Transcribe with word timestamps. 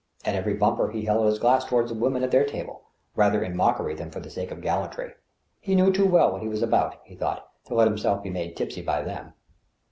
At 0.25 0.33
every 0.33 0.55
bumper 0.55 0.89
he 0.89 1.05
held 1.05 1.21
out 1.21 1.27
his 1.27 1.37
glass 1.37 1.63
toward 1.63 1.87
the 1.87 1.93
women 1.93 2.23
at 2.23 2.31
their 2.31 2.43
table, 2.43 2.85
rather 3.15 3.43
in 3.43 3.55
mockery 3.55 3.93
than 3.93 4.09
for 4.09 4.19
the 4.19 4.31
sake 4.31 4.49
of 4.49 4.59
gallantry. 4.59 5.13
He 5.59 5.75
knew 5.75 5.91
too 5.93 6.07
well 6.07 6.31
what 6.31 6.41
he 6.41 6.47
was 6.49 6.63
about, 6.63 6.99
he 7.05 7.13
thought, 7.13 7.47
to 7.65 7.75
let 7.75 7.87
himself 7.87 8.23
be 8.23 8.31
made 8.31 8.57
tipsy 8.57 8.81
by 8.81 9.03
them. 9.03 9.33